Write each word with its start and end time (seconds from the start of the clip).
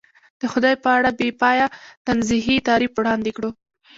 د 0.39 0.41
خدای 0.53 0.75
په 0.83 0.89
اړه 0.97 1.09
بې 1.19 1.29
پایه 1.41 1.67
تنزیهي 2.07 2.57
تعریف 2.67 2.91
وړاندې 2.95 3.31
کړو. 3.37 3.49